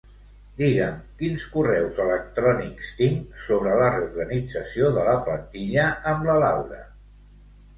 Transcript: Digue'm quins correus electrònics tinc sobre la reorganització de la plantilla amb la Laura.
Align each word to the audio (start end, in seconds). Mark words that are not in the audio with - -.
Digue'm 0.59 0.95
quins 1.19 1.43
correus 1.57 1.99
electrònics 2.05 2.89
tinc 3.01 3.37
sobre 3.49 3.75
la 3.81 3.91
reorganització 3.99 4.91
de 4.97 5.05
la 5.11 5.15
plantilla 5.29 5.85
amb 6.15 6.31
la 6.31 6.41
Laura. 6.47 6.83